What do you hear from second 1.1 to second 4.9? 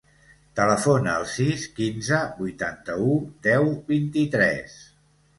al sis, quinze, vuitanta-u, deu, vint-i-tres.